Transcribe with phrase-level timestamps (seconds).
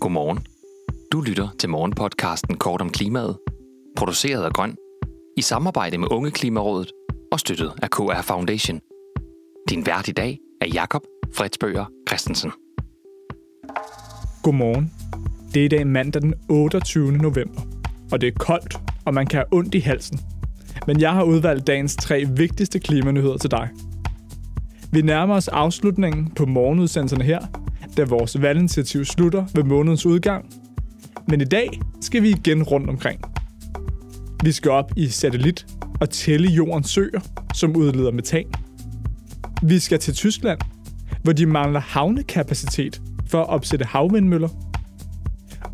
[0.00, 0.38] Godmorgen.
[1.12, 3.38] Du lytter til morgenpodcasten Kort om klimaet,
[3.96, 4.76] produceret af Grøn,
[5.36, 6.92] i samarbejde med Unge Klimarådet
[7.32, 8.80] og støttet af KR Foundation.
[9.70, 11.02] Din vært i dag er Jakob
[11.34, 12.52] Fredsbøger Christensen.
[14.42, 14.92] Godmorgen.
[15.54, 17.12] Det er i dag mandag den 28.
[17.12, 17.60] november,
[18.12, 20.20] og det er koldt, og man kan have ondt i halsen.
[20.86, 23.68] Men jeg har udvalgt dagens tre vigtigste klimanyheder til dig.
[24.92, 27.40] Vi nærmer os afslutningen på morgenudsendelserne her,
[27.96, 30.54] da vores valginitiativ slutter ved månedens udgang.
[31.28, 33.20] Men i dag skal vi igen rundt omkring.
[34.44, 35.66] Vi skal op i satellit
[36.00, 37.20] og tælle jordens søer,
[37.54, 38.46] som udleder metan.
[39.62, 40.58] Vi skal til Tyskland,
[41.22, 44.48] hvor de mangler havnekapacitet for at opsætte havvindmøller.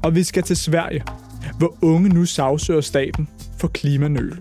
[0.03, 1.03] Og vi skal til Sverige,
[1.59, 4.39] hvor unge nu sagsøger staten for klimanøl.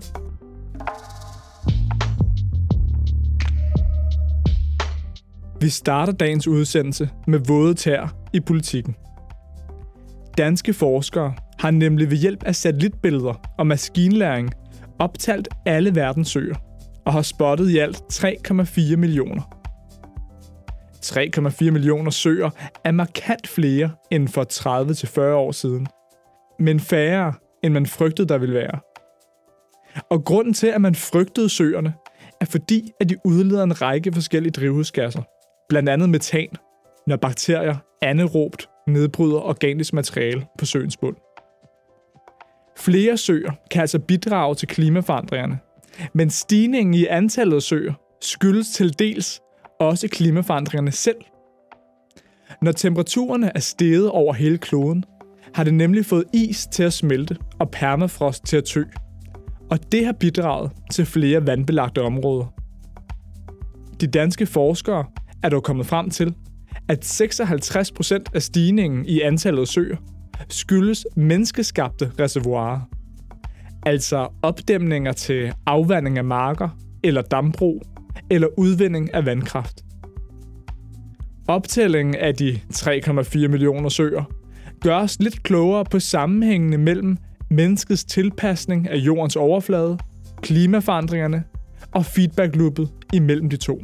[5.61, 8.95] Vi starter dagens udsendelse med våde tær i politikken.
[10.37, 14.51] Danske forskere har nemlig ved hjælp af satellitbilleder og maskinlæring
[14.99, 16.55] optalt alle verdens søer
[17.05, 19.41] og har spottet i alt 3,4 millioner.
[21.05, 22.49] 3,4 millioner søer
[22.83, 24.45] er markant flere end for
[25.21, 25.87] 30-40 år siden,
[26.59, 27.33] men færre
[27.63, 28.79] end man frygtede der ville være.
[30.11, 31.93] Og grunden til, at man frygtede søerne,
[32.41, 35.21] er fordi, at de udleder en række forskellige drivhusgasser–
[35.69, 36.49] blandt andet metan,
[37.07, 41.15] når bakterier anaerobt nedbryder organisk materiale på søens bund.
[42.77, 45.59] Flere søer kan altså bidrage til klimaforandringerne,
[46.13, 49.41] men stigningen i antallet af søer skyldes til dels
[49.79, 51.17] også klimaforandringerne selv.
[52.61, 55.05] Når temperaturerne er steget over hele kloden,
[55.53, 58.83] har det nemlig fået is til at smelte og permafrost til at tø.
[59.71, 62.45] Og det har bidraget til flere vandbelagte områder.
[64.01, 65.05] De danske forskere
[65.45, 66.33] er dog kommet frem til,
[66.87, 69.95] at 56 procent af stigningen i antallet af søer
[70.49, 72.79] skyldes menneskeskabte reservoirer.
[73.85, 76.69] Altså opdæmninger til afvanding af marker
[77.03, 77.81] eller dambrug
[78.29, 79.81] eller udvinding af vandkraft.
[81.47, 84.23] Optællingen af de 3,4 millioner søer
[84.81, 87.17] gør os lidt klogere på sammenhængene mellem
[87.49, 89.97] menneskets tilpasning af jordens overflade,
[90.41, 91.43] klimaforandringerne
[91.91, 93.81] og feedbackloopet imellem de to.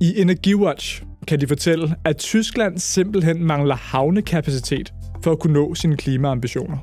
[0.00, 5.96] I Energiwatch kan de fortælle, at Tyskland simpelthen mangler havnekapacitet for at kunne nå sine
[5.96, 6.76] klimaambitioner.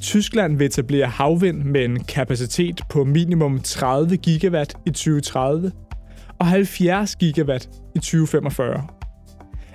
[0.00, 5.72] Tyskland vil etablere havvind med en kapacitet på minimum 30 gigawatt i 2030
[6.38, 8.86] og 70 gigawatt i 2045.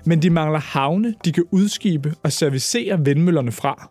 [0.06, 3.90] Men de mangler havne, de kan udskibe og servicere vindmøllerne fra.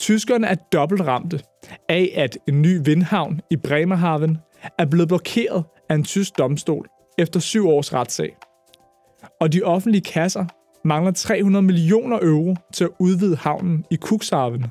[0.00, 1.40] Tyskerne er dobbelt ramte
[1.88, 4.38] af, at en ny vindhavn i Bremerhaven
[4.78, 8.36] er blevet blokeret af en tysk domstol efter syv års retssag.
[9.40, 10.44] Og de offentlige kasser
[10.84, 14.66] mangler 300 millioner euro til at udvide havnen i Cuxhaven.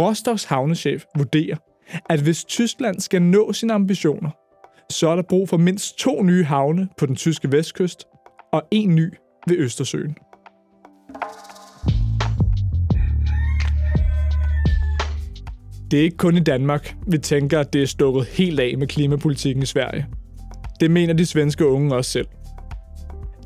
[0.00, 1.56] Rostocks havnechef vurderer,
[2.08, 4.30] at hvis Tyskland skal nå sine ambitioner,
[4.90, 8.06] så er der brug for mindst to nye havne på den tyske vestkyst
[8.52, 9.14] og en ny
[9.46, 10.16] ved Østersøen.
[15.92, 18.86] Det er ikke kun i Danmark, vi tænker, at det er stukket helt af med
[18.86, 20.06] klimapolitikken i Sverige.
[20.80, 22.26] Det mener de svenske unge også selv.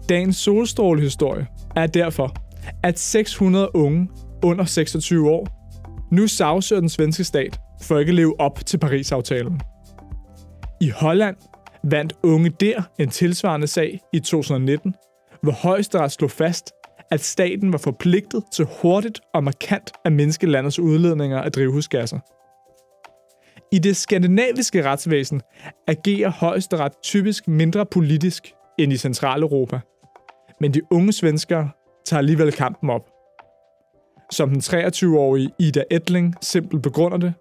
[0.09, 1.47] Dagens solstrålehistorie
[1.77, 2.37] er derfor,
[2.83, 4.09] at 600 unge
[4.45, 5.47] under 26 år
[6.13, 9.61] nu sagsøger den svenske stat for ikke at leve op til Paris-aftalen.
[10.81, 11.37] I Holland
[11.85, 14.95] vandt unge der en tilsvarende sag i 2019,
[15.43, 16.71] hvor højesteret slog fast,
[17.11, 22.19] at staten var forpligtet til hurtigt og markant at mindske landets udledninger af drivhusgasser–
[23.77, 25.43] i det skandinaviske retsvæsen
[25.87, 29.81] agerer højesteret typisk mindre politisk end i Centraleuropa.
[30.61, 31.71] Men de unge svenskere
[32.07, 33.03] tager alligevel kampen op.
[34.33, 37.35] Som den 23-årige Ida Edling simpelt begrunder det,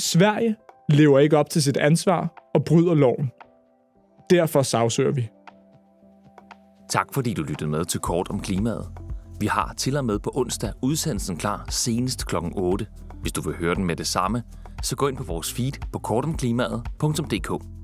[0.00, 0.56] Sverige
[0.88, 3.30] lever ikke op til sit ansvar og bryder loven.
[4.30, 5.28] Derfor sagsøger vi.
[6.90, 8.88] Tak fordi du lyttede med til Kort om klimaet.
[9.40, 12.36] Vi har til og med på onsdag udsendelsen klar senest kl.
[12.52, 12.86] 8.
[13.20, 14.42] Hvis du vil høre den med det samme,
[14.82, 17.79] så gå ind på vores feed på kortomklimaet.dk.